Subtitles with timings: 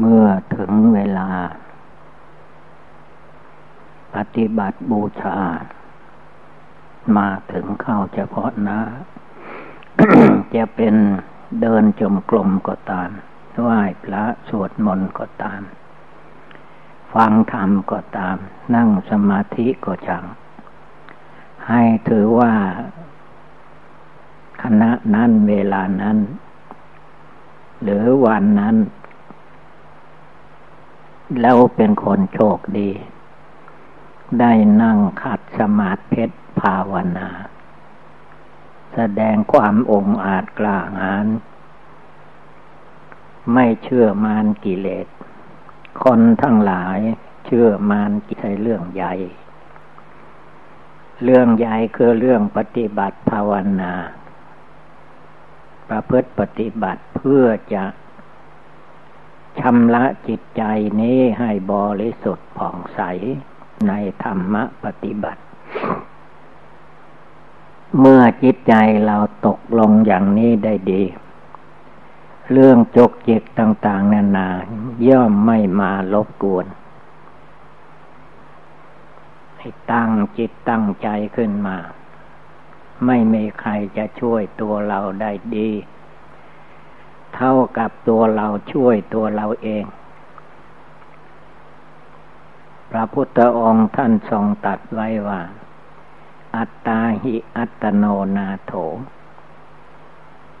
[0.00, 0.26] เมื่อ
[0.56, 1.28] ถึงเวลา
[4.14, 5.36] ปฏิบัติบูชา
[7.16, 8.80] มาถึงเข้าเฉพาะหน้า
[10.54, 10.94] จะเป็น
[11.60, 13.10] เดินจมกลมก็ตาม
[13.60, 15.62] ไหว้พระสวดมนต์ก็ตาม
[17.14, 18.36] ฟังธรรมก็ตาม
[18.74, 20.24] นั่งสมาธิก็จัง
[21.68, 22.54] ให้ถือว่า
[24.62, 26.18] คณะนั้นเวลานั้น
[27.82, 28.76] หรือวันนั้น
[31.40, 32.90] เราเป็นคนโชคดี
[34.40, 36.24] ได้นั่งขัดสมาธิ
[36.60, 37.28] ภาวนา
[38.94, 41.26] แสดงความองอาจกล้าหาญ
[43.52, 45.06] ไม่เชื่อมานกิเลส
[46.04, 46.98] คนทั้งหลาย
[47.46, 49.14] เชื่อมานกิใช่เรื่องใหญ่
[51.24, 53.92] เรื่องใหญ่คือเรื่องปฏิบัติภาวนา
[55.88, 57.84] ประพฤติปฏิบัติเพื่อจะ
[59.60, 60.62] ชำระจิตใจ
[61.00, 63.00] นี้ให้บริสุทธิ์ผ่องใส
[63.88, 64.54] ในธรรม
[64.84, 65.42] ปฏิบัติ
[68.00, 68.74] เมื่อจิตใจ
[69.06, 71.02] เราตกลงอย่างนี้ได้ดี
[72.52, 74.48] เรื่องจกจิกต่าง ๆ นานา
[75.08, 76.66] ย่อมไม่มาลบกวน
[79.58, 81.76] ให้ตั้งจิตตั้งใจขึ้นมา
[83.06, 85.68] ไม่มีใครจะช่วยตัวเราได้ดี
[87.36, 89.84] เท่ากับตัวเราช่วยตัวเราเอง
[92.90, 95.40] พระพุทธองค์ท่านทรงตัดไว้ว่า
[96.56, 98.04] อัตตาหิอัตโน
[98.36, 98.72] นาโถ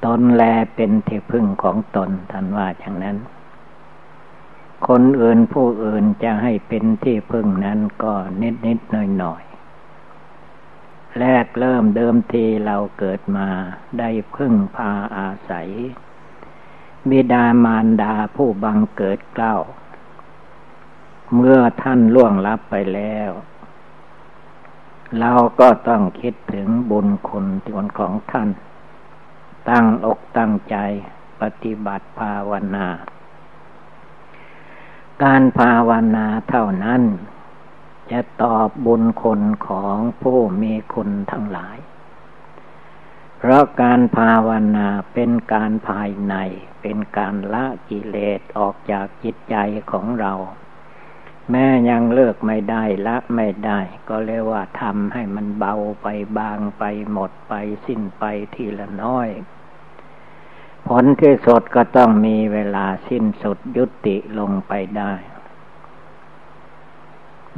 [0.04, 0.42] ตนแล
[0.74, 3.16] เป็นที่พึ่งของตนท่านว่าอย่างนั้น
[4.88, 9.42] คนอื่นผู้อื่นจะให้เป็นที่พึ่งนั้นก็นิดนิดหน่อยหน่อย
[11.20, 13.48] แรกเริ่มเดิมทีเราเกิดมา
[13.98, 15.68] ได้พึ่งพาอาศัย
[17.10, 19.56] บิดามารดาผู้บังเกิดเกล้า
[21.34, 23.30] เมื่อท่านล่วงลับไปแล้ว
[25.20, 28.48] เราก็ต้องคิดถึงบุญคุณที่คนของท่าน
[29.68, 30.76] ตั้งอกตั้งใจ
[31.40, 32.86] ปฏิบัติภาวนา
[35.22, 37.02] การภาวนาเท่านั้น
[38.10, 41.76] จะตอบบุญคุณของผู้มีคุณทั้งหลาย
[43.48, 46.34] เพราะการภาวนาเป็นการภายใน
[46.82, 49.56] เป็นการละกิเลสออกจากจิตใจ
[49.90, 50.32] ของเรา
[51.50, 56.06] แม้ยังเลิกไม่ได้ละไม่ได้ ก็เรียกว่าทำให้มันเบาไป
[56.38, 57.54] บางไปหมดไป
[57.86, 58.24] สิ้นไป
[58.54, 59.28] ทีละน้อย
[60.88, 65.12] ผลที่สดก็ต้องมีเวลาสิ้นสุดยุติลงไปได้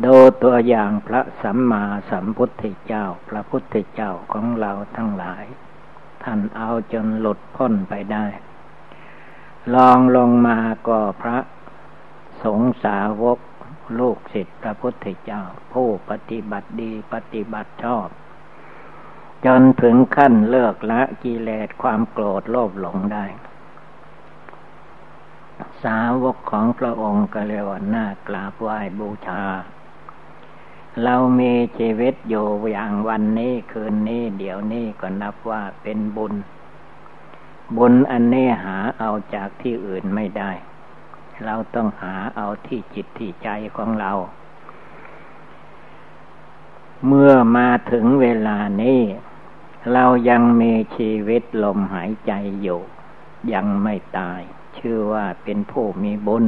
[0.05, 5.47] ดูตัวอย่างพระสัมมาสัมพุทธเจ้า พระพุทธเจ้าของเราทั้งหลาย
[6.31, 8.27] ท่านเอาจนหลุดพ้นไปได้
[9.75, 10.59] ลองลงมา
[10.89, 11.39] ก็พระ
[12.45, 13.39] สงสาวก
[13.99, 18.09] ลูกศิษย์พระพุทธเจ้า ผู้ปฏิบัติดีปฏิบัติชอบ
[19.47, 23.25] จนถึงขั้นเลิกละกิเลสความโกรธโลภหลงได้
[25.85, 29.43] สาวกของพระองค์ก็เรียกว่าน่ากราบไหว้บูชา
[31.05, 36.35] เรามีชีวิตอยู่อย่างวันนี้คืนนี้เดี๋ยวนี้ก็นับว่าเป็นบุญ
[37.77, 40.51] บุญอันนี้หาเอาจากที่อื่นไม่ได้
[41.45, 44.13] เราต้องหาเอาที่จิตที่ใจของเรา
[47.07, 49.01] เมื่อมาถึงเวลานี้
[49.93, 52.33] เรายังมีชีวิตลมหายใจ
[52.63, 52.81] อยู่
[53.53, 54.41] ยังไม่ตาย
[54.79, 56.45] ชื่อว่าเป็นผู้มีบุญ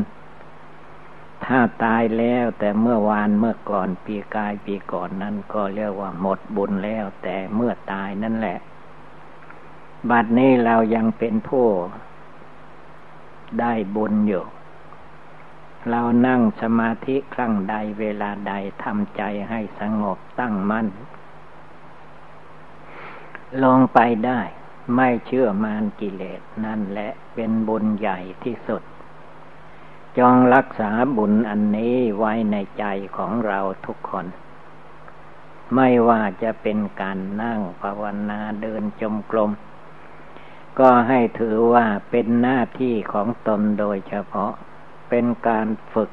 [1.45, 8.59] ถ้าตายแล้วแต่เมื่อวานเมื่อก่อนปีกายปีก่อนนั้นก็เรียกว่าหมดบุญแล้ว แต่เมื่อตายนั่นแหละ
[10.11, 11.67] บัดนี้เรายังเป็นผู้
[13.61, 14.45] ได้บุญอยู่
[15.91, 18.53] เรานั่งสมาธิครั้งใดเวลาใด
[18.83, 20.87] ทำใจให้สงบตั้งมั่น
[23.65, 24.41] ลงไปได้
[24.97, 28.83] ไม่เชื่อมานกิเลสนั่นแหละเป็นบุญใหญ่ที่สุด
[30.19, 32.85] จงรักษาบุญอันนี้ไว้ในใจ
[33.17, 34.27] ของเราทุกคน
[35.75, 39.51] ไม่ว่าจะเป็นการนั่งภาวนาเดินจมกลม
[40.79, 44.53] ก็ให้ถือว่าเป็นหน้าที่ของตนโดยเฉพาะ
[45.09, 46.11] เป็นการฝึก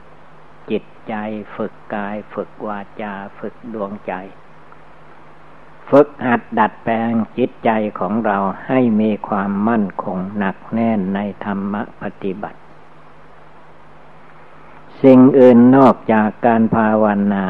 [0.71, 1.13] จิตใจ
[1.55, 4.13] ฝึกกาย ฝึกวาจา ฝึกดวงใจ
[5.89, 12.59] ฝึกหัดดัดแปลงจิตใจของเราให้มีความมั่นคงหนักแน่นในธรรมปฏิบัติ
[15.03, 17.45] สิ่งอื่นนอกจากการภาวนา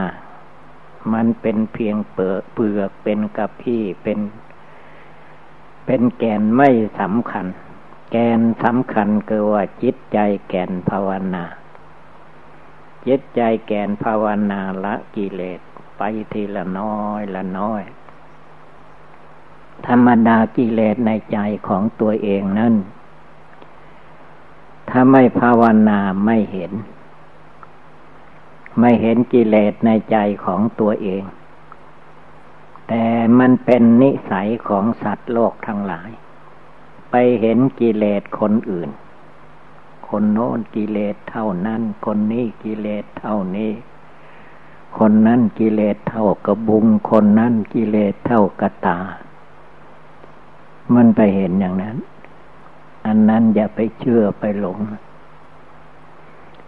[1.13, 4.19] มันเป็นเพียงเปลือกเปลือกเป็นกับพี่เป็น
[5.85, 7.45] เป็นแก่นไม่สำคัญ
[8.11, 10.17] แกนสำคัญคือว่าจิตใจ
[10.49, 11.43] แกนภาวนา
[13.07, 15.59] จิตใจแกนภาวนาละกิเลส
[15.97, 16.01] ไป
[16.33, 17.83] ทีละน้อยละน้อย
[19.87, 22.75] ธรรมดากิเลสในใจของตัวเองนั่น
[24.89, 26.71] ถ้าไม่ภาวนาไม่เห็น
[28.79, 31.23] ไม่เห็นกิเลสในใจของตัวเอง
[32.87, 33.05] แต่
[33.39, 36.09] มันเป็นนิสัยของสัตว์โลกทั้งหลาย
[37.11, 38.89] ไปเห็นกิเลสคนอื่น
[40.07, 43.71] คนโน้นกิเลสเท่านั้น คนนี้กิเลสเท่านี้
[44.97, 48.99] คนนั้นกิเลสเท่ากระบุง คนนั้นกิเลสเท่ากระตา
[50.95, 51.97] มันไปเห็นอย่างนั้น
[53.05, 54.77] อันนั้นอย่าไปเชื่อไปหลง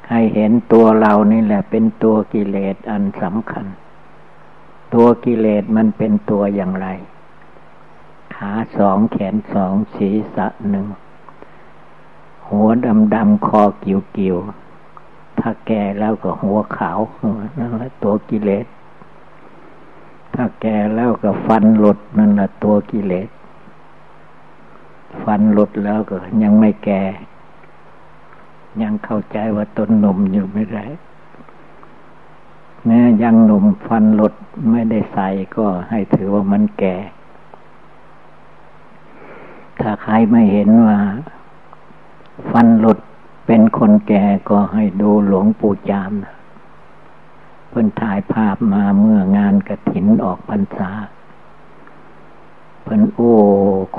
[0.09, 3.65] ให้เห็นตัวเรานี่แหละเป็นตัวกิเลสอันสำคัญ
[4.94, 6.88] ตัวกิเลสมันเป็นตัวอย่างไร
[8.35, 10.85] ขาสองแขนสองศีรษะหนึ่ง
[12.50, 14.38] หัวดำดำคอกิ่วกิว
[15.39, 17.00] ถ้าแก่แล้วก็หัวขาว
[17.59, 18.65] นั่นแหละตัวกิเลส
[20.33, 23.29] ถ้าแก่แล้วก็ฟันหลุดนั่นแหละตัวกิเลส
[25.23, 27.01] ฟันหลุดแล้วก็ยังไม่แก่
[28.83, 30.85] ยังเข้าใจว่าตนหนุ่มอยู่ไม่ได้
[32.85, 34.33] แม้ยังหนุ่มฟันหลุด
[34.71, 36.95] ไม่ได้ใส่ก็ให้ถือว่ามันแก่
[39.81, 40.99] ถ้าใครไม่เห็นว่า
[42.51, 42.99] ฟันหลุด
[43.45, 46.35] เป็นคนแก่ก็ให้ดูหลวงปู่จามนะ
[47.69, 50.91] เพิ่นถ่ายภาพมาเมื่องานกระถินออกพรรษา
[52.83, 53.33] เพิ่นโอ้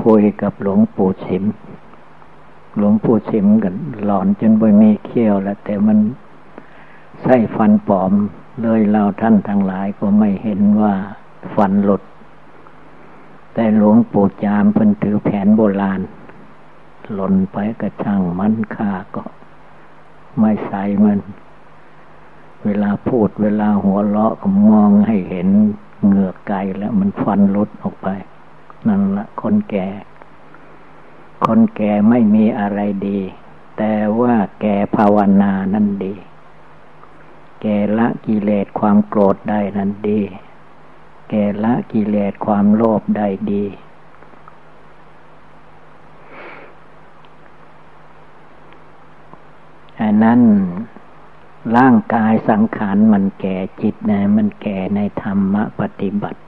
[0.03, 1.45] คุยกับหลวงปู่สิม
[2.81, 3.75] หลวงปู่สิมกัน
[4.05, 5.99] หลอนจนบ่มีเขี้ยวแล้ว แต่มัน
[7.23, 8.13] ใส่ฟันปลอม
[8.63, 10.95] เลยเราท่านทั้งหลายก็ไม่เห็นว่า
[11.55, 12.03] ฟันหลุด
[13.55, 16.01] แต่หลวงปู่จามเพิ่นถือแผนโบราณ
[17.13, 19.23] หล่นไปกระช่างมันค่าก็
[20.39, 21.21] ไม่ใส่มัน
[22.65, 25.49] เวลาพูดเวลาหัวเราะก็มองให้เห็น
[26.07, 28.09] เหงือกไกลแล้วมันฟันลุดออกไป
[28.89, 29.89] นั่นละคนแก่
[31.47, 33.21] คนแก่ไม่มีอะไรดี
[33.79, 36.15] แต่ว่าแก่ภาวนานั่นดี
[37.61, 40.21] แก่ละกิเลสความโกรธได้นั่นดี
[41.31, 43.65] แก่ละกิเลสความโลภได้ดี
[50.01, 50.41] อันนั้น
[51.77, 56.41] ร่างกายสังขารมันแก่จิตนะมันแก่ในธรรมปฏิบัติ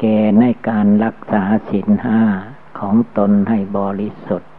[0.00, 2.22] แก่ในการรักษาศีลห้า
[2.80, 4.50] ของตนให้บริสุทธิ์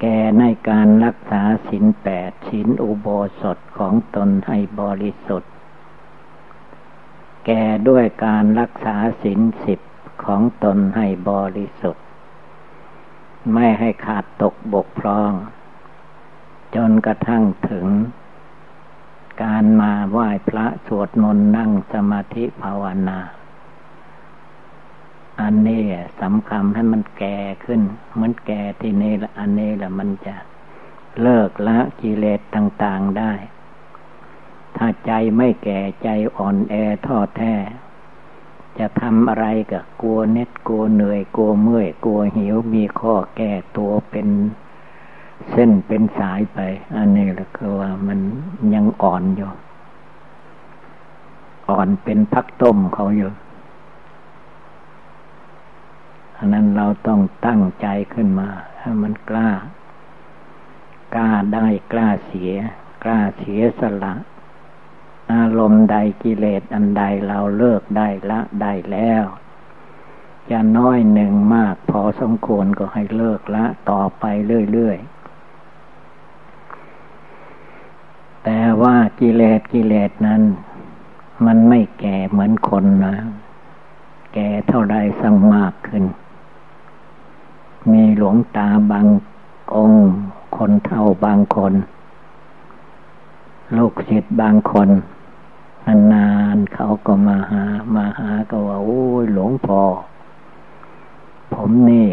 [0.00, 3.08] แก่ในการรักษาศีลแปดศีลอุโบ
[3.40, 5.52] สถของตนให้บริสุทธิ์
[7.46, 9.80] แก่ด้วยการรักษาศีลสิบ
[10.24, 12.04] ของตนให้บริสุทธิ์
[13.52, 15.32] ไม่ให้ขาดตกบกพร่อง
[16.74, 17.86] จนกระทั่งถึง
[19.42, 23.18] การมาไหว้พระสวดมนต์นั่งสมาธิภาวนา
[25.40, 25.82] อันนี้
[26.20, 27.80] สำคัญให้มันแก่ขึ้น
[28.12, 30.34] เหมือนแก่ที่นี่ละอันนี้ละมันจะ
[31.22, 33.32] เลิกละกิเลสต่าง ๆได้
[34.76, 36.74] ถ้าใจไม่แก่ใจอ่อนแอ
[37.06, 37.54] ท้อแท้
[38.78, 44.28] จะทำอะไรก็กลัวเน็ดกลัวเหนื่อยกลัวเมื่อยกลัวหิวมีข้อแก้ตัวเป็น
[45.50, 46.58] เส้นเป็นสายไป
[46.96, 48.18] อันนี้แหละคือว่ามัน
[48.74, 49.50] ยังอ่อนอยู่
[51.68, 58.48] อ่อนเป็นพักต้มเขาอยู่ันนั้นเราต้องตั้งใจขึ้นมา
[58.80, 59.50] ให้มันกล้า
[61.14, 62.52] กล้าได้กล้าเสีย
[63.04, 64.14] กล้าเสียสละ
[65.32, 69.24] อารมณ์ใดกิเลสอันใดเราเลิกได้ละได้แล้ว
[70.50, 74.24] จะน้อยหนึ่งมากพอสมควรก็ให้เลิกละต่อไป
[74.72, 75.12] เรื่อยๆ
[78.44, 80.42] แต่ว่ากิเลสกิเลสนั้น
[81.46, 83.14] มันไม่แก่เหมือนคนนะ
[84.34, 86.04] แก่เท่าใดสั่งมากขึ้น
[87.90, 89.06] มีหลวงตาบาง
[89.74, 90.02] องค์
[90.56, 91.74] คนเท่าบางคน
[93.76, 94.88] ลูกศิษย์บางคน
[96.12, 99.82] นานๆเขาก็มาหา มาหาก็ว่า โอ้ยหลวงพ่อ
[101.52, 102.08] ผมนี่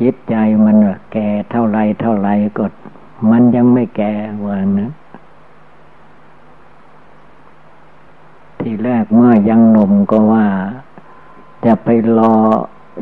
[0.00, 0.34] จิตใจ
[0.64, 0.76] มัน
[1.12, 2.64] แก่เท่าไรเท่าไรก็
[3.30, 4.12] มันยังไม่แก่
[4.46, 4.90] ว่านะ
[8.60, 10.46] ทีแรกเมื่อยังหนุ่มก็ว่า
[11.64, 12.34] จะไปรอ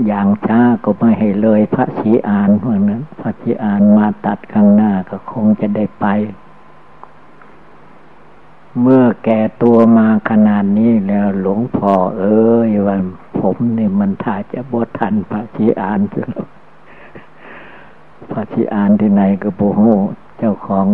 [0.07, 6.07] อย่างช้าก็ไม่ให้เลยพระชีอานเพราะนั้น พระชีอานมาตัดข้างหน้าก็คงจะได้ไป
[8.81, 13.01] เมื่อแก่ตัวมาขนาดนี้แล้วหลวงพ่อเอ้ยวัน
[13.39, 16.27] ผมนี่มันถ่ายจะบททันพระชีอานเสีย
[18.31, 19.83] พระที่อ่านที่ไหนก็โบโห
[20.39, 20.87] เจ้าของ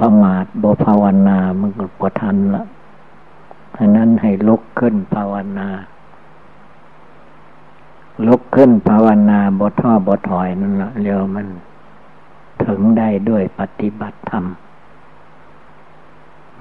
[0.00, 2.64] ประมาทบภาวนามันก็ปทันละ
[3.76, 5.68] อันนั้นให้ลุกขึ้นภาวนา
[8.26, 11.46] ลุกขึ้นภาวนาบทท่อบทถอยนั่นละเรียวมัน
[12.64, 14.44] ถึงได้ด้วยปฏิบัติธรรม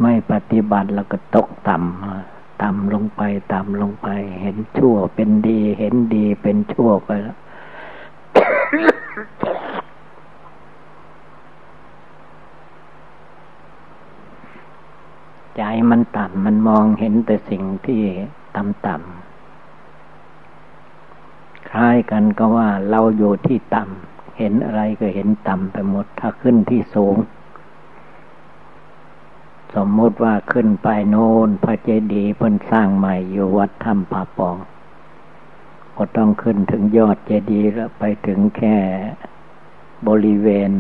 [0.02, 3.22] ไม่ปฏิบัติแล้วก็ตกต่ำต่ำลงไป
[3.54, 4.08] ต่ำลงไป
[4.42, 7.38] เห็นชั่วเป็นดี เห็นดีเป็นชั่วไปแล้ว
[15.56, 18.02] ใจมันต่ำมันมองเห็นแต่สิ่งที่
[18.56, 19.27] ต่ำๆ
[21.72, 27.16] คล้ายกันก็ว่าเราอยู่ที่ต่ำเห็นอะไรก็เห็นต่ำไปหมด ถ้าขึ้นที่สูง
[29.76, 34.58] สมมติว่าขึ้นไปโน่นพระเจดีย์เพิ่นสร้างใหม่อยู่วัดถ้ำป่าปอง
[35.96, 38.78] ก็ต้องขึ้นถึงยอดเจดีย์แล้วไปถึงแค่
[40.08, 40.72] บริเวณ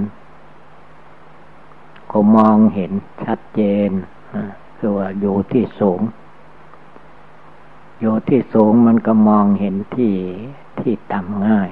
[2.12, 2.92] ก็มองเห็น
[3.26, 3.90] ชัดเจน
[4.78, 6.02] คือว่าอยู่ที่สูง
[8.00, 10.14] อยู่ที่สูงมันก็มองเห็นที่
[10.82, 11.72] ที่ต่ำง่าย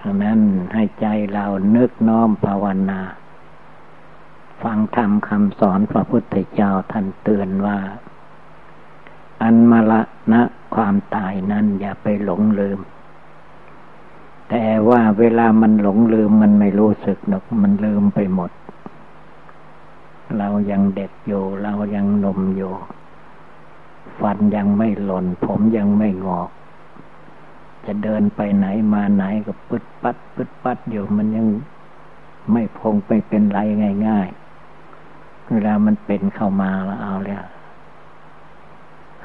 [0.00, 0.40] ดังนั้น
[0.72, 3.00] ให้ใจเรานึกน้อมภาวนา
[4.62, 7.78] ฟังธรรมคำสอนพระพุทธเจ้าท่านเตือนว่า
[9.42, 10.02] อันมละ
[10.32, 10.42] นะ
[10.74, 12.78] ความตายนั้นอย่าไปหลงลืม
[14.50, 18.50] แต่ว่าเวลามันหลงลืมมันไม่รู้สึกหรอกมันลืมไปหมด
[20.38, 22.72] เรายังเด็กอยู่ เรายังหนุ่มอยู่
[24.18, 26.50] ฟันยังไม่หล่น ผมยังไม่งอก
[27.86, 31.46] จะเดินไปไหนมาไหนก็ปึดปัดปึดปัดอยู่มันยัง
[32.52, 33.58] ไม่พงไปเป็นไร
[34.08, 37.36] ง่ายๆเวลามันเป็นเข้ามาแล้วเอาเลย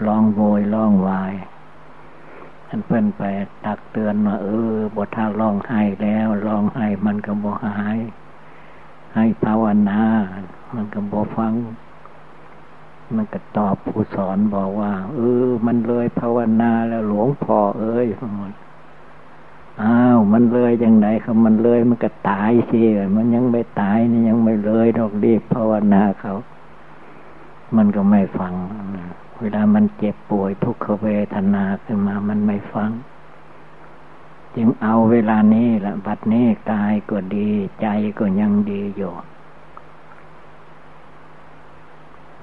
[0.05, 1.33] ร้องโวยร้องวาย
[2.67, 3.23] ท่านเพื่อนไป
[3.65, 7.97] ตักเตือนว่าเออบทถ้าร้องไห้แล้วร้องไห้มันก็บ่หาย
[9.15, 10.01] ให้ภาวนา
[10.73, 11.53] มันก็บอกฟัง
[13.13, 18.07] มันก็ตอบผู้สอนบอกว่า เออ มันเลยภาวนาแล้วหลวงพ่อเอ้ย
[19.81, 22.81] อ้าวมันเลยยังไงครับมันเลยมันก็ตายสิ
[23.15, 26.35] มันยังไม่ตายนี่ยังไม่เลยดอกรีบภาวนาเขา
[27.75, 28.53] มันก็ไม่ฟัง
[29.39, 32.91] เวลามันเจ็บป่วยทุกขเวทนาขึ้นมามันไม่ฟัง
[34.55, 37.49] จึงเอาเวลานี้ละบัดนี้กายก็ดี
[37.81, 37.87] ใจ
[38.19, 39.11] ก็ยังดีอยู่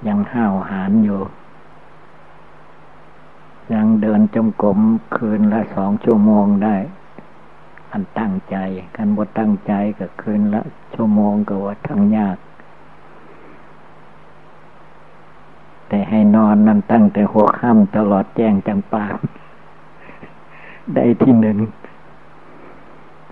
[0.07, 1.21] ยังห้าวหาญอยู่
[3.73, 4.79] ยังเดินจมกลม
[5.15, 6.75] คืนละสองชั่วโมงได้
[7.91, 8.57] อันตั้งใจ
[8.95, 10.61] กันบดตั้งใจก็คืนละ
[10.93, 12.37] ชั่วโมงก็ว่าทั้งยาก
[15.87, 19.05] แต่ให้นอนนั่นตั้งแต่หัวค่ำตลอดแจ้งจังปา
[20.95, 21.57] ได้ที่หนึ่ง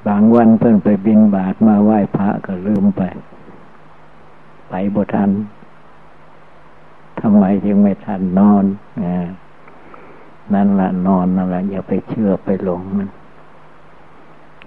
[0.08, 3.02] บางวันเพิ่งไปบินบาทมาไหว้พระก็ลืมไป
[4.70, 5.30] ไปบทัน
[7.22, 8.66] ทำไมจึงไม่ทันนอน
[9.02, 9.04] อ
[10.54, 13.10] นั่นละนอนนั่นละอย่าไปเชื่อไปหลงมัน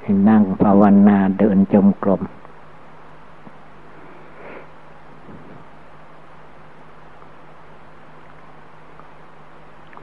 [0.02, 2.22] ให้นั่งภาวนาเดินจมกลม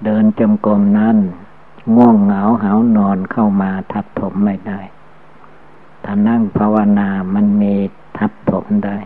[0.06, 1.18] เดินจมกลมนั้น
[1.96, 4.80] ง่วงเหงาหานอนเข้ามาทับถมไม่ได้
[6.04, 7.74] ถ้านั่งภาวนามันมี
[8.18, 8.98] ทับถมได้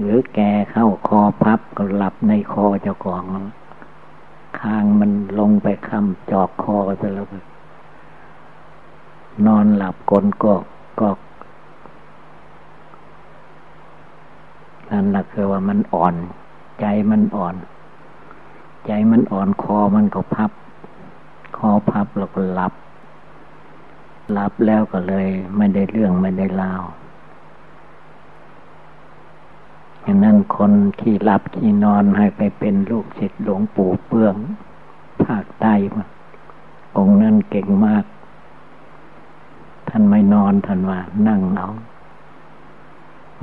[0.00, 3.24] หรือแกเข้าคอพับก็หลับในคอเจ้าของ
[4.60, 7.26] คางมันลงไปคำจอกคอไปแล้ว
[9.46, 10.64] นอนหลับกลนกอก
[11.00, 11.18] กอก
[14.90, 16.14] นั่นแหละคือว่ามันอ่อน
[16.80, 17.56] ใจมันอ่อน
[18.86, 20.50] ใจมันอ่อนคอมันก็พับ
[21.56, 22.72] คอพับแล้วก็หลับ
[24.32, 26.82] หลับแล้วก็เลย ไม่ได้เรื่องไม่ได้ราว
[30.06, 34.36] ฉะนั้นคนที่หลับที่นอนให้ไปเป็นลูกศิษย์หลวงปู่เปื้อง
[35.24, 36.04] ภาคใต้มา
[36.96, 38.04] องค์นั้นเก่งมาก
[39.88, 41.68] ท่านไม่นอนท่านว่า นั่งเอา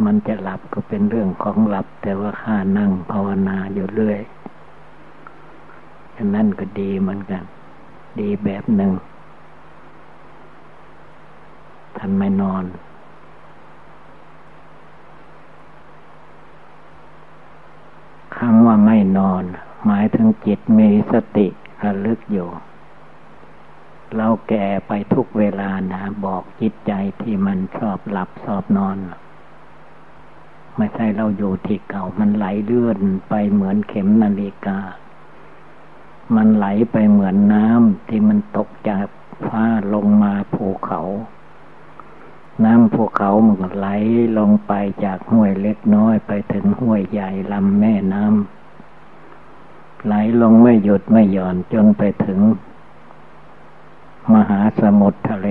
[0.06, 4.20] มันจะหลับก็เป็นเรื่องของหลับ แต่ว่าข้านั่งภาวนาอยู่เรื่อย
[6.16, 7.44] ฉะนั้นก็ดีเหมือนกัน
[8.20, 8.92] ดีแบบหนึ่ง
[11.98, 12.64] ท่านไม่นอน
[18.46, 19.44] คำว่าไม่นอน
[19.86, 21.48] หมายถึงจิตมีสติ
[21.84, 22.50] ระลึกอยู่
[24.16, 28.98] เราแก่ไปทุกเวลานะ บอกจิตใจที่มันชอบหลับชอบนอน
[30.78, 34.80] ไม่ใช่เราอยู่ที่เก่ามันไหลเลื่อนไปเหมือนเข็มนาฬิกา
[36.36, 39.08] มันไหลไปเหมือนน้ำที่มันตกจาก
[39.46, 41.02] ฟ้าลงมาภูเขา
[42.66, 43.88] น้ำภูเขามันก็ไหล
[44.38, 44.74] ลงไป
[45.06, 52.40] จากห้วยเล็กน้อยไปถึงห้วยใหญ่ลำแม่น้ำไหลลงไม่หยุดไม่หย่อนจนไปถึง
[54.34, 55.48] มหาสมุทรทะเล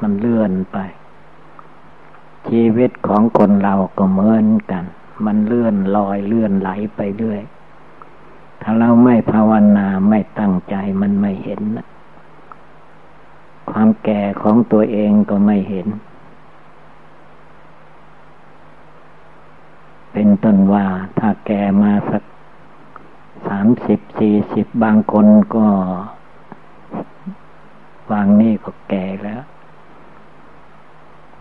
[0.00, 0.78] มันเลื่อนไป
[2.48, 4.84] ชีวิตของคนเราก็เหมือนกัน
[5.26, 7.40] มันเลื่อนลอยเลื่อนไหลไปเรื่อย
[8.62, 11.86] ถ้าเราไม่ภาวนาไม่ตั้งใจมันไม่เห็นนะ
[13.70, 15.86] ความแก่ของตัวเองก็ไม่เห็น
[20.12, 20.86] เป็นต้นว่า
[21.18, 22.22] ถ้าแก่มาสัก
[23.46, 25.66] สามสิบสี่สิบบางคนก็
[28.10, 29.42] วางนี่ก็แก่แล้ว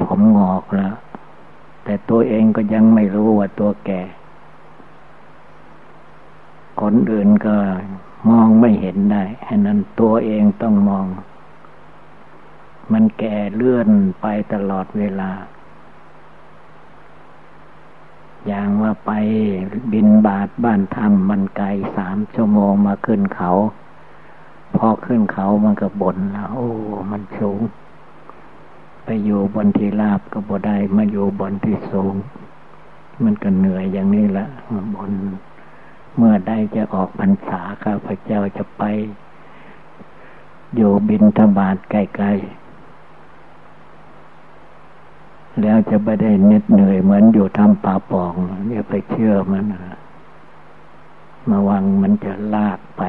[0.03, 0.95] ผมงอกแล้ว
[1.83, 4.01] แต่ตัวเองก็ยังไม่รู้ว่าตัวแก่
[6.81, 7.55] คนอื่นก็
[8.29, 11.05] มองไม่เห็นได้ฉะนั้นตัวเองต้องมอง
[12.93, 13.89] มันแก่เลื่อน
[14.21, 15.31] ไปตลอดเวลา
[18.47, 19.11] อย่างว่าไป
[19.91, 21.67] บินบาทบ้านธรรมมันไกล
[21.97, 23.51] สามชั่วโมงมาขึ้นเขา
[24.75, 26.69] พอขึ้นเขามันก็บ่นแล้วโอ้
[27.11, 27.61] มันสูง
[29.03, 32.15] ไปอยู่บนที่ราบก็บ่ได้มาอยู่บนที่สูง
[33.23, 34.45] มันก็เหนื่อยอย่างนี้ละ
[34.95, 35.11] บน
[36.17, 38.83] เมื่อได้จะออกพรรษาข้าพเจ้าจะไป
[40.75, 42.60] อยู่บินธบาตไกลๆ
[45.59, 48.33] แล้วจะไม่ได้เหน็ดเหนื่อยเหมือนอยู่ทำป่าปอง
[48.67, 49.65] เนี่ยไปเชื่อมัน
[51.49, 53.03] มาวังมันจะลากไป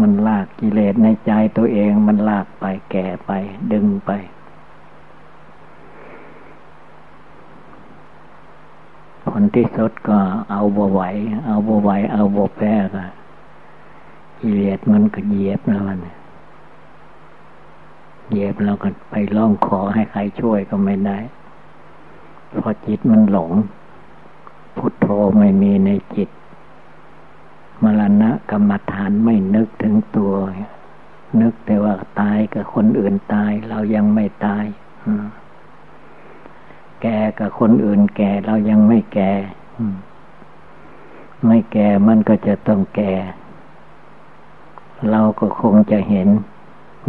[0.00, 3.30] มันลากกิเลสในใจตัวเองมันลากไปแก่ไป
[3.72, 4.10] ดึงไป
[9.22, 10.18] ผลที่สุดก็
[10.50, 11.02] เอาบวไหว
[11.46, 13.04] เอาบวไหว เอาบวแพ้ก็
[14.40, 15.98] กิเลสมันก็เหยียบแล้วมัน
[18.30, 21.18] เยียบแล้วก็ไปร้องขอให้ใครช่วยก็ไม่ได้
[22.48, 23.52] เพราะจิตมันหลง
[24.76, 25.06] พุทโธ
[25.38, 26.28] ไม่มีในจิต
[27.82, 30.34] มรณะกรรมฐานไม่นึกถึงตัว
[31.40, 34.64] นึกแต่ว่าตายกับคนอื่นตายเรายังไม่ตาย
[37.02, 39.32] แก่กับคนอื่นแก่เรายังไม่แก่
[41.46, 43.12] ไม่แก่มันก็จะต้องแก่
[45.10, 46.28] เราก็คงจะเห็น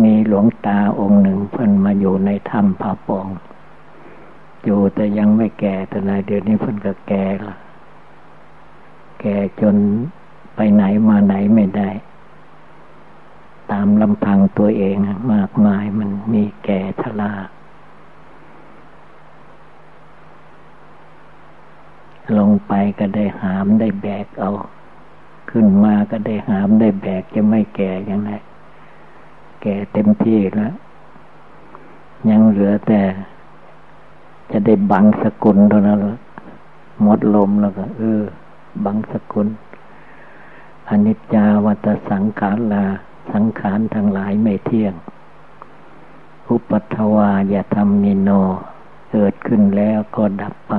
[0.04, 3.28] มีหลวงตาองค์หนึ่งเพิ่นมาอยู่ในถ้ำผาปอง
[4.64, 7.56] อยู่แต่ยังไม่แก่แต่ในเดี๋ยวนี้เพิ่นก็แก่ละ
[9.22, 9.76] แก่จน
[10.56, 11.90] ไปไหนมาไหนไม่ได้
[13.72, 14.96] ตามลำพังตัวเอง
[15.34, 17.34] มากมายมันมีแก่ชรา
[22.38, 24.52] ลงไปก็ได้หามได้แบกเอา
[25.52, 28.32] ขึ้นมาก็ได้หามได้แบกจะไม่แก่ยังไง
[29.62, 30.74] แก่เต็มที่แล้ว
[32.30, 33.02] ยังเหลือแต่
[34.52, 36.00] จะได้บังสกุลเท่านั้น
[37.02, 38.22] หมดลมแล้วก็ เออ
[38.86, 39.48] บังสกุล
[40.90, 42.86] อนิจจาวัตสังขารลา
[43.32, 44.94] สังขารทั้งหลายไม่เที่ยง
[46.50, 48.30] อุปัตวาอย่าทำนิโน
[49.12, 50.76] เกิดขึ้นแล้วก็ดับไป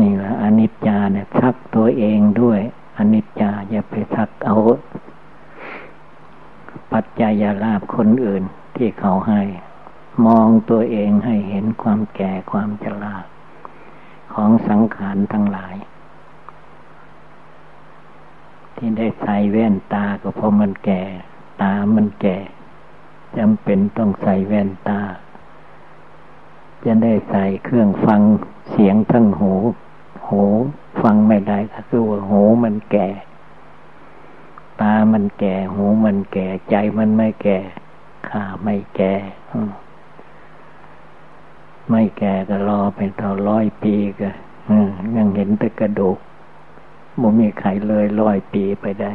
[0.00, 2.60] นี่แหละอนิจจาเนี่ยทักตัวเองด้วย
[2.98, 4.56] อนิจจาอย่าไปทักเอา
[6.92, 8.44] ปัจจัยลาภคนอื่น
[8.76, 9.42] ที่เขาให้
[10.26, 13.16] มองตัวเองให้เห็นความแก่ความชรา
[14.34, 15.76] ของสังขารทั้งหลาย
[18.76, 21.02] ที่ได้ใส่แว่นตาก็เพราะมันแก่
[21.62, 22.38] ตามันแก่
[23.36, 25.00] จำเป็นต้องใส่แว่นตา
[26.84, 28.22] จะได้ใส่เครื่องฟัง
[28.70, 29.52] เสียงทั้งหู
[30.28, 30.42] หู
[31.02, 33.08] ฟังไม่ได้ก็คือว่าหูมันแก่
[34.80, 37.58] ตามันแก่ หูมันแก่ ใจมันไม่แก่
[38.28, 39.14] ข้าไม่แก่
[41.90, 44.30] ไม่แก่ก็รอเป็นเท่าร้อยปีก็
[45.16, 46.18] ยังเห็นแต่กระดูก
[47.20, 49.12] บ่มีใครเลยร้อยปีไปได้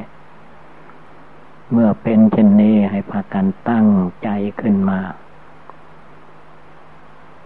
[1.71, 3.87] เมื่อเป็นเช่นนี้ให้พากันตั้ง
[4.23, 4.29] ใจ
[4.61, 4.99] ขึ้นมา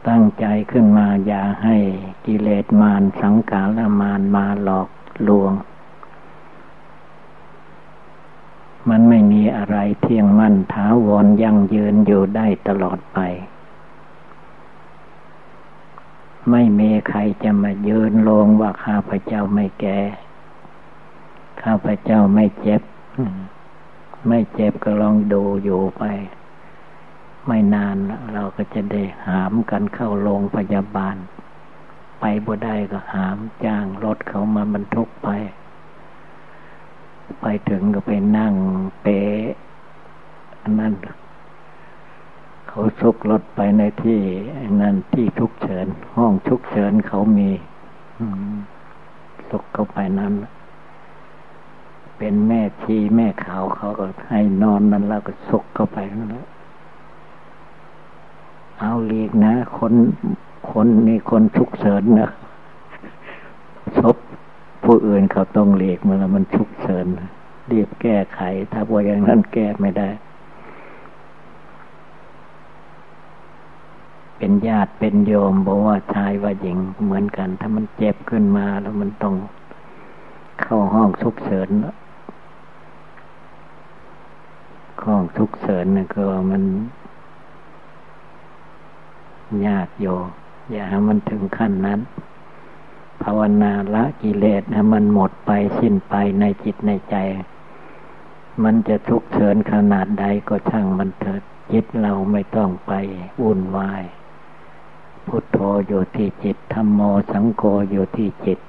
[0.08, 1.77] ตั้งใจขึ้นมาอย่าให้
[2.25, 4.89] กิเลสมารสังขารมารมาหลอก
[5.27, 5.51] ลวง
[8.89, 13.20] มันไม่มี อะไรเที่ยงมั่นท้าวรยั่งยืนอยู่ได้ตลอดไป
[16.52, 20.00] ไม่มีใครจะมายืนลงว่าข้าพเจ้าไม่แก่
[21.64, 22.82] ข้าพเจ้าไม่เจ็บ
[24.28, 26.04] ไม่เจ็บก็ลองดูอยู่ไป
[27.48, 27.98] ไม่นาน
[28.34, 31.16] เราก็จะได้หามกันเข้าโรงพยาบาล
[32.20, 35.30] ไปบ่ได้ก็หามจ้างรถเขามาบรรทุกไป
[37.42, 38.54] ไปถึงก็ไปนั่ง
[39.02, 39.08] เป
[40.62, 40.94] อันนั้น
[42.68, 44.20] เขาซุกรถไปในที่
[44.82, 47.50] นั่นที่ทุกเฉิน ห้องทุกเฉินเขามี
[49.50, 50.34] ซุกเข้าไปนั้น
[52.18, 56.48] เป็นแม่ชีแม่ขาวเขาก็ให้นอนนั้นแล้วก็ซุกเข้าไปนั่นแหละ
[58.80, 59.94] เอาเลีกนะ คน
[60.72, 62.30] คนนี่คนทุกเฉินนะ
[63.98, 64.18] ศพ
[64.91, 67.08] ผู้อื่นเขาต้องเลีกมาแล้วมันทุกเฉิน
[67.71, 70.10] รีบแก้ไข ถ้าว่าอย่างนั้นแก้ไม่ได้
[74.38, 79.36] เป็นญาติเป็นโยมบอกว่าชายว่าหญิงเหมือนกัน ถ้ามันเจ็บขึ้นมาแล้วมันต้อง
[80.62, 81.69] เข้าห้องทุกเสริญ
[85.06, 86.63] ห้องทุกเสริญนะก็มัน
[89.67, 90.08] ยากโย
[90.71, 92.02] อย่าให้มันถึงขั้นนั้น
[93.23, 97.15] ภาวนาละกิเลสให้มันหมดไปสิ้นไปในจิตในใจ
[98.63, 102.93] มันจะทุกข์เฉินขนาดใดก็ช่างมันเถิดจิตเราไม่ต้องไป
[103.41, 104.03] วุ่นวาย
[105.27, 107.01] พุทโธอยู่ที่จิตธรรมโม
[107.32, 108.60] สังโฆอยู่ที่จิต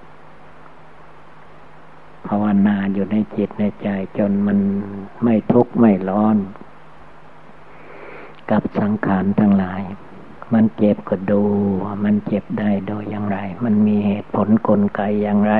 [2.26, 4.58] ภาวนาอยู่ในจิตในใจจนมัน
[5.22, 6.36] ไม่ทุกข์ไม่ร้อน
[8.50, 9.82] กับสังขารทั้งหลาย
[10.52, 11.42] มันเจ็บก็ดู
[12.04, 15.54] มันเจ็บได้โดยอย่างไร มันมีเหตุผลกลไกอย่างไร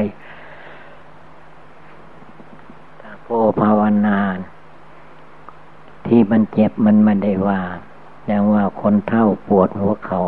[3.00, 3.28] ถ้าโพ
[3.60, 4.18] ภาวนา
[6.06, 7.60] ที่มันเจ็บมันไม่ได้ว่า
[8.26, 10.20] อย่างว่าคนเท่าปวดหัวเขา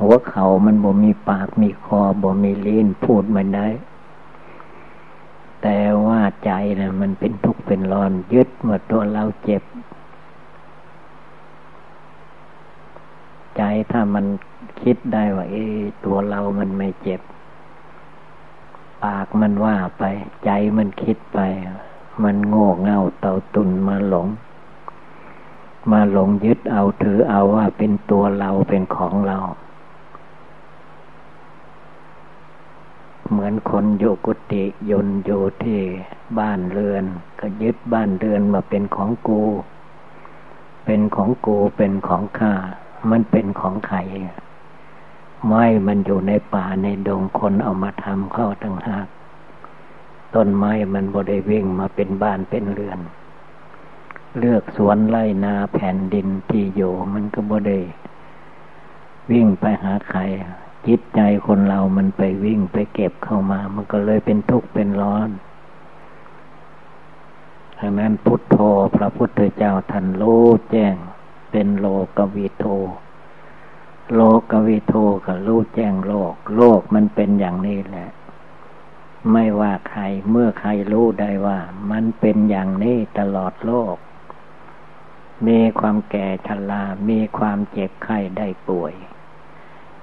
[0.00, 3.66] หัวเขามันบ่มีปากมีคอบ่มีลิ้นพูดไม่ได้
[5.62, 6.50] แต่ว่าใจ
[6.80, 9.62] นะมันเป็นทุกข์เป็นร้อนยึดว่าตัวเราเจ็บ
[13.56, 13.62] ใจ
[13.92, 14.26] ถ้ามัน
[14.82, 15.56] คิดได้ว่า เอ
[16.04, 17.20] ตัวเรามันไม่เจ็บ
[19.04, 20.04] ปากมันว่าไป
[20.44, 21.40] ใจมันคิดไป
[22.22, 24.28] มันโง่เง่าเต่าตุนมาหลง
[25.92, 29.38] มาหลงยึดเอาถือเอาว่าเป็นตัวเราเป็นของเรา
[33.30, 35.80] เหมือนคนอยู่กุฏิยนอยู่ที่
[36.38, 37.04] บ้านเรือน
[37.40, 39.42] ก็ยึดบ้านเรือนมาเป็นของกู
[40.84, 42.54] เป็นของกูเป็นของข้า
[43.10, 43.98] มันเป็นของใคร
[45.46, 49.06] ไม้มันอยู่ในป่าในดงคนเอามาทำเข้าตั้งหาก
[50.34, 53.00] ต้นไม้มันบได้วิ่งมาเป็นบ้านเป็นเรือน
[54.38, 57.78] เลือกสวนไร่นาแผ่นดินที่อยู่มันก็บได้
[59.30, 60.20] วิ่งไปหาใคร
[60.86, 65.28] จิตใจคนเรามันไปวิ่งไปเก็บเข้ามา มันก็เลยเป็นทุกข์เป็นร้อน
[67.78, 68.56] ดังนั้นพุทโธ
[68.96, 70.94] พระพุทธเจ้าท่านรู้แจ้ง
[71.50, 72.64] เป็นโลกวิโท
[74.14, 74.94] โลกวิโท
[75.26, 78.08] กับรู้แจ้งโลก โลกมันเป็นอย่างนี้แหละ
[79.32, 81.58] ไม่ว่าใครเมื่อใครรู้ได้ว่า
[81.90, 83.96] มันเป็นอย่างนี้ตลอดโลก
[85.46, 88.94] มีความแก่ชรามีความเจ็บไข้ได้ป่วย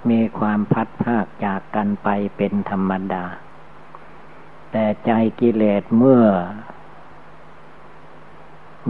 [0.09, 3.25] มีความพัดภาคจากกันไปเป็นธรรมดา
[4.71, 6.25] แต่ใจกิเลสเมื่อ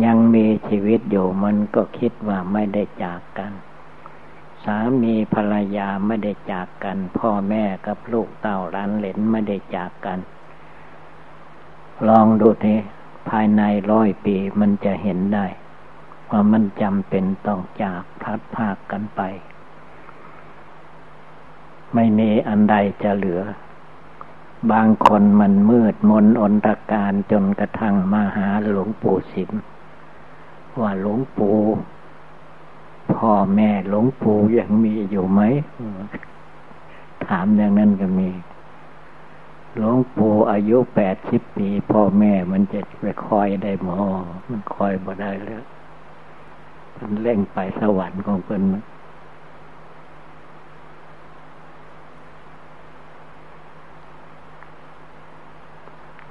[0.04, 3.52] ยังมีชีวิตอยู่มันก็คิดว่าไม่ได้จากกัน
[4.64, 10.20] สามีภรรยาไม่ได้จากกัน พ่อแม่กับลูกเต่าร้านเหลนไม่ได้จากกัน
[12.08, 12.76] ลองดูที
[13.30, 15.46] ภายในร้อยปีมันจะเห็นได้
[16.30, 19.22] ว่ามันจำเป็นต้องจากพัดภาคกันไป
[21.94, 23.42] ไม่มีอันใดจะเหลือ
[24.72, 29.52] บางคนมันมืดมนอนตการจนกระทั่งมาหาหลวงปู่สิม
[30.82, 31.58] ว่าหลวงปู่
[33.16, 35.42] พ่อแม่หลวงปู่ยังมีอยู่ไหม
[37.26, 38.30] ถามอย่างนั้นก็มี
[39.76, 44.00] หลวงปู่อายุแปดสิบปี พ่อแม่มันจะไปคอยได้หมอ
[44.50, 45.64] มันคอยบ่ได้แล้ว
[47.00, 48.62] มันเล่งไปสวรรค์ของเพิ่น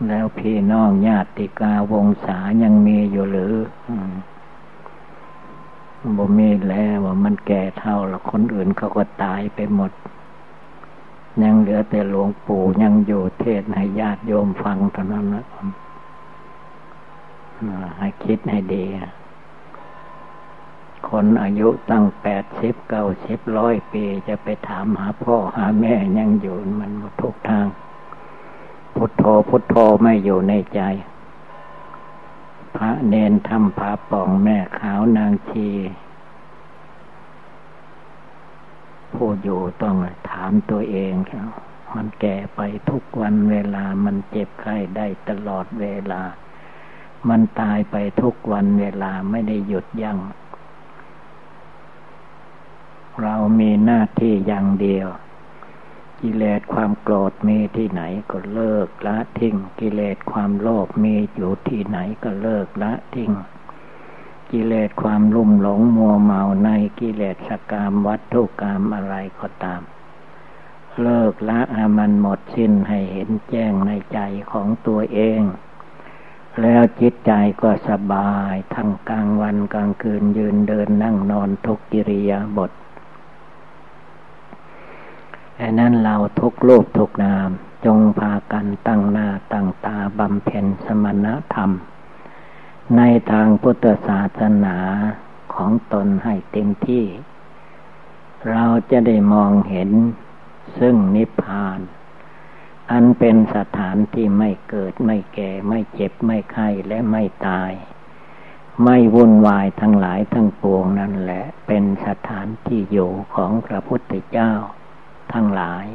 [0.08, 3.54] แล้วพี่น้องญาติกาวงศายังมีอยู่หรือ
[6.16, 9.92] บ่มีแล้วว่ามันแก่เท่าแล้วคนอื่นเขาก็ตายไปหมด
[11.42, 15.44] ยังเหลือแต่หลวงปู่ยังอยู่เทศให้ญาติโยมฟังเท่านั้นนะ
[17.98, 18.84] ให้คิดให้ดี
[21.08, 27.66] คนอายุตั้งแปดสิบเก้าสิบร้อยปีจะไปถามหาพ่อหาแม่ยังอยู่มันทุกทาง
[28.94, 30.80] พุทโธพุทโธไม่อยู่ในใจ
[32.76, 35.68] พระเนนทำผาป่องแม่ขาวนางชี
[39.12, 39.96] ผู้อยู่ต้อง
[40.30, 41.48] ถามตัวเองครับ
[41.94, 42.60] มันแก่ไป
[42.90, 46.22] ทุกวันเวลามันเจ็บไข้ได้ตลอดเวลา
[47.28, 50.18] มันตายไปทุกวันเวลาไม่ได้หยุดยัง้ง
[53.22, 55.08] เรามีหน้าที่อย่างเดียว
[56.26, 63.32] กิเลสความโกรธมีที่ไหนก็เลิกละทิ้ง กิเลสความโลภมีอยู่ที่ไหนก็เลิกละทิ้ง
[64.52, 67.36] กิเลสความลุ่มหลงมัวเมาในกิเลส
[67.70, 69.82] กรรมวัตถุกรรมอะไรก็ตาม
[71.02, 71.60] เลิกละ
[71.98, 74.18] มันหมดสิ้นให้เห็นแจ้งในใจ
[74.52, 75.42] ของตัวเอง
[76.60, 77.32] แล้วจิตใจ
[77.62, 82.70] ก็สบายทั้งกลางวันกลางคืนยืนเดินนั่งนอนทุกกิริยาบท
[85.60, 87.48] อันนั้นเราทุกรูปทุกนาม
[87.84, 91.70] จงพากันตั้งหน้าตั้งตาบำเพ็ญสมณธรรม
[92.96, 94.76] ในทางพุทธศาสนา
[95.54, 97.04] ของตนให้เต็มที่
[98.50, 99.90] เราจะได้มองเห็น
[100.78, 101.80] ซึ่งนิพพาน
[102.90, 107.72] อันเป็นสถานที่ไม่เกิดไม่แก่ไม่เจ็บไม่ไข้และไม่ตาย
[108.84, 114.52] ไม่วุ่นวายทั้งหลายทั้งปวงนั่นแหละ เป็นสถานที่อยู่ของพระพุทธเจ้า
[115.32, 115.86] ทั้งหลาย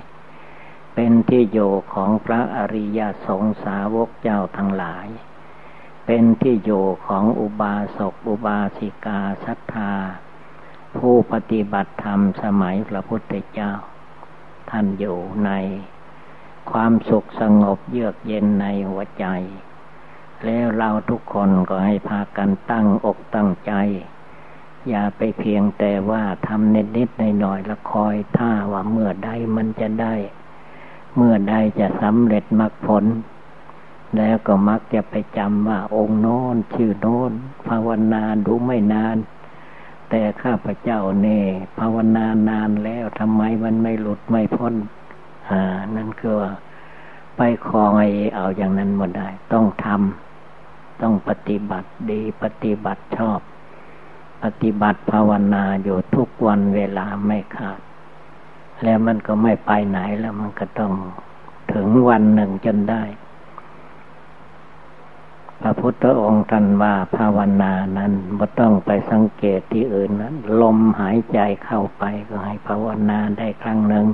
[0.95, 5.07] เป็นที่อยู่ของพระอริยสงสาวกเจ้าทั้งหลาย
[6.05, 9.93] เป็นที่อยู่ของอุบาสกอุบาสิกาศรัทธา
[10.97, 13.73] ผู้ปฏิบัติธรรมสมัยพระพุทธเจ้า
[14.69, 15.51] ท่านอยู่ใน
[16.71, 19.25] ความสุขสงบเยือกเย็นในหัวใจ
[20.45, 23.73] แล้วเราทุกคนก็ให้พากันตั้งอกตั้งใจ
[24.87, 30.13] อย่าไปเพียงแต่ว่าทำนิดนิดในหน่อยๆและคอยท่าว่าเมื่อใดมันจะได้
[31.15, 33.05] เมื่อใดจะสำเร็จมรรคผล
[34.17, 37.31] แล้วก็มักจะไปจำว่าองค์โน้นชื่อโน้น
[37.67, 39.17] ภาวนาดูไม่นาน
[40.09, 41.41] แต่ข้าพเจ้าเน่
[41.79, 44.73] ภาวนานานแล้วทำไมมันไม่หลุดไม่พ้น
[45.49, 45.61] อ่า
[45.95, 46.51] นั่นคือว่า
[47.37, 48.03] ไปคองไอ
[48.35, 53.39] เอาอย่างนั้นหมดได้ ต้องทำต้องปฏิบัติดีปฏิบัติชอบ
[54.43, 57.79] ปฏิบัติภาวนาอยู่ทุกวันเวลาไม่ขาด
[58.83, 60.93] แล้วมันก็ไม่ไปไหนแล้วมันก็ต้อง
[61.73, 63.03] ถึงวันหนึ่งจนได้
[65.61, 74.07] พระพุทธองค์ท่านว่าภาวนานั้นไม่ต้องไปสังเกตที่อื่นนั้น ลมหายใจเข้าไปก็ให้ภาวนาได้ครั้งหนึ่ง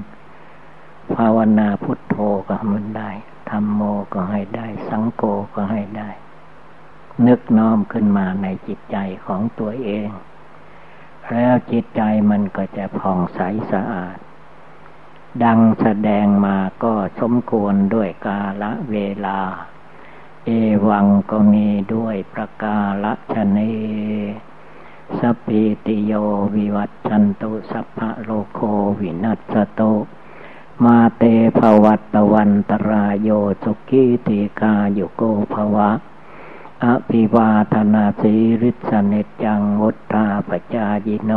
[1.15, 2.15] ภาวนาพุทโธ
[2.47, 3.11] ก็มันได้
[3.49, 3.81] ธรรมโม
[4.13, 5.21] ก็ให้ได้ สังโฆ
[5.55, 6.09] ก็ให้ได้
[7.27, 10.09] นึกน้อมขึ้นมาในจิตใจของตัวเอง
[11.31, 13.39] แล้วจิตใจมันก็จะผ่องใส
[13.71, 14.17] สะอาด
[15.43, 19.39] ดังแสดงมาก็สมควรด้วยกาละเวลา
[20.45, 20.49] เอ
[20.87, 23.59] วังก็มีด้วยประกาละชน
[25.19, 26.13] สปีติโย
[26.55, 28.59] วิวัตชันตุสัพพะโลโค
[28.99, 29.81] วินัสโต
[30.83, 31.23] มาเต
[31.57, 33.29] ภวัตวันตรายโย
[33.63, 35.21] สุกิติกาโยโก
[35.53, 35.89] ภวะ
[36.85, 41.33] อภิวาธนาสีริสเนจังวุฒาปจายิโน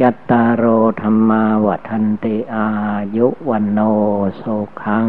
[0.00, 0.64] ยัตตารโอ
[1.00, 2.68] ธรรมาวัันติอา
[3.16, 3.80] ยุวันโน
[4.42, 5.08] สุขัง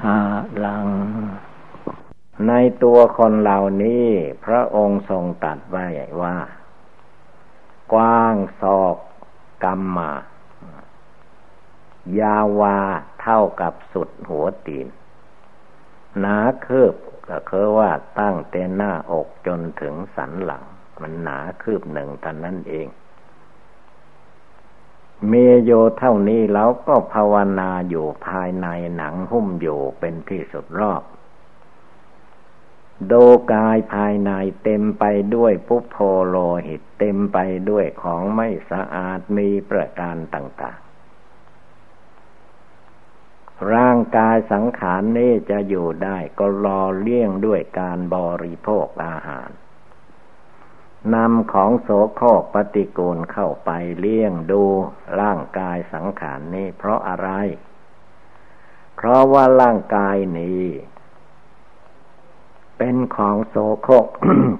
[0.00, 0.18] ภา
[0.64, 0.88] ลัง
[2.46, 4.06] ในตัวคนเหล่านี้
[4.44, 5.86] พระองค์ทรงตัดไว้
[6.22, 6.36] ว่า
[7.92, 8.96] กว้างศอก
[9.64, 10.12] กรรมมา
[12.20, 12.78] ยาวา
[13.22, 14.86] เท่ากับสุดหัวตีน
[16.18, 16.94] หนาคืบ
[17.28, 20.64] ก็คือว่าตั้งแต่หน้าอกจนถึงสันหลัง
[21.02, 22.88] มันหนาคืบหนึ่งเท่านั้นเอง
[25.28, 25.32] เม
[25.64, 31.02] โยเท่านี้แล้วก็ภาวนาอยู่ภายในหนังหุ้มอยู่เป็นที่สุดรอบ
[33.06, 33.12] โด
[33.52, 34.30] กายภายใน
[34.64, 35.96] เต็มไปด้วยปุพโพ
[36.26, 37.38] โลหิต เต็มไป
[37.70, 40.81] ด้วยของไม่สะอาดมีประการต่าง
[43.74, 49.50] ร่างกายสังขารนี้จะอยู่ได้ ก็รอเลี้ยงด้วยการบริโภคอาหาร
[51.14, 54.64] นำของโสโครกปฏิกูลเข้าไปเลี้ยงดู
[55.20, 57.28] ร่างกายสังขารนี้ เพราะอะไร
[58.96, 60.64] เพราะว่าร่างกายนี้
[62.78, 64.06] เป็นของโสโครก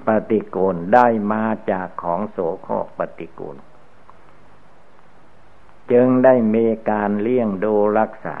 [0.07, 3.57] ปฏิกูลได้มาจากของโสโครกปฏิกูล
[5.91, 8.39] จึงได้มีการเลี้ยงดูรักษา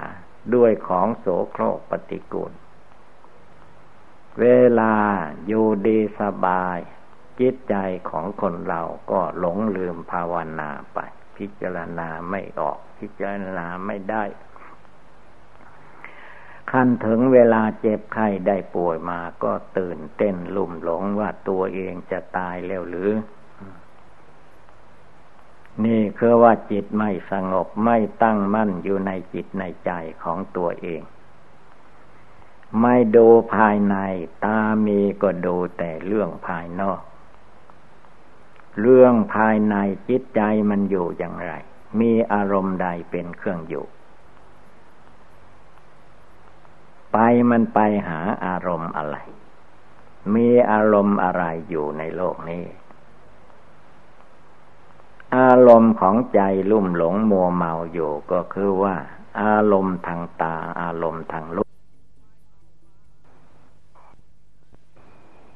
[0.55, 2.53] ด้วยของโสโครกปฏิกูล
[4.41, 4.45] เว
[4.79, 4.95] ลา
[5.47, 6.77] อยู่ดีสบาย
[7.39, 7.75] จิตใจ
[8.09, 10.99] ของคนเราก็หลงลืมภาวนาไป
[11.37, 14.23] พิจารณาไม่ออก พิจารณาไม่ได้
[16.71, 23.11] ขั้นถึงเวลาเจ็บไข้ได้ป่วยมาก็ตื่นเต้นลุ่มหลงว่าตัวเองจะตายแล้วหรือ
[25.85, 29.91] นี่คือว่าจิตไม่สงบไม่ตั้งมั่นอยู่ในจิตในใจ
[30.23, 31.01] ของตัวเอง
[32.81, 33.95] ไม่ดูภายใน
[34.43, 37.01] ตามีก็ดูแต่เรื่องภายนอก
[38.81, 39.75] เรื่องภายใน
[40.09, 41.53] จิตใจมันอยู่อย่างไร
[41.99, 43.85] มีอารมณ์ใดเป็นเครื่องอยู่
[47.11, 47.17] ไป
[47.49, 49.17] มันไปหาอารมณ์อะไร
[50.35, 52.63] มีอารมณ์อะไรอยู่ในโลกนี้
[55.35, 56.39] อารมณ์ของใจ
[56.71, 58.95] ลุ่มหลงมัวเมาอยู่ก็คือว่า
[59.41, 61.69] อารมณ์ทางตา อารมณ์ทางลูก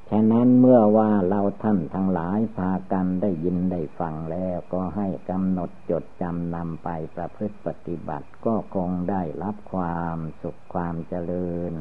[0.09, 11.73] ฉะนั้นเมื่อว่าเราท่านทั้งหลายพากันได้ยินได้ฟังแล้วก็ให้กำหนดจดจำนำไปประพฤติปฏิบัติก็คงได้รับความสุขความเจริญ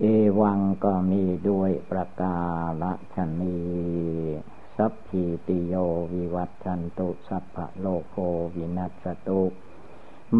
[0.00, 0.04] เอ
[0.40, 2.38] วังก็มีด้วยประกา
[2.82, 3.58] ศชนี
[4.78, 5.74] สัพพิติโย
[6.12, 8.16] วิวัตชันตุสัพพะโลโค
[8.54, 9.42] วินัสตุ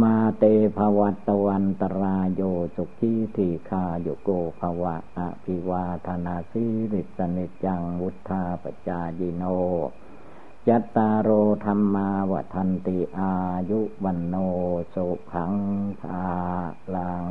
[0.00, 0.44] มาเต
[0.76, 2.42] ภวัตวันตรายโย
[2.76, 9.44] สุขีทีคาโยโกภวะอภิวาธนาสิริสนิจังวุธาปจายิโน
[10.68, 11.30] จัตตารโอ
[11.64, 13.32] ธรรมาวัทันติอา
[13.70, 14.34] ยุวันโน
[14.94, 15.54] สุขัง
[16.00, 16.22] ภา
[16.94, 17.26] ลัง